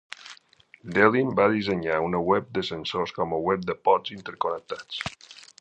[0.95, 5.33] Delin va dissenyar una web de sensors com a web de pods interconnectats.